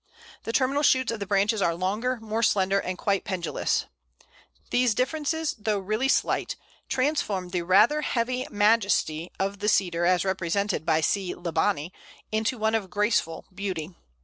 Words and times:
The 0.45 0.51
terminal 0.51 0.81
shoots 0.81 1.11
of 1.11 1.19
the 1.19 1.27
branches 1.27 1.61
are 1.61 1.75
longer, 1.75 2.17
more 2.19 2.41
slender, 2.41 2.79
and 2.79 2.97
quite 2.97 3.23
pendulous. 3.23 3.85
These 4.71 4.95
differences, 4.95 5.53
though 5.59 5.77
really 5.77 6.07
slight, 6.07 6.55
transform 6.89 7.49
the 7.49 7.61
rather 7.61 8.01
heavy 8.01 8.47
majesty 8.49 9.31
of 9.39 9.59
the 9.59 9.69
Cedar, 9.69 10.03
as 10.07 10.25
represented 10.25 10.87
by 10.87 11.01
C. 11.01 11.35
libani, 11.35 11.91
into 12.31 12.57
one 12.57 12.73
of 12.73 12.89
graceful 12.89 13.45
beauty. 13.53 13.93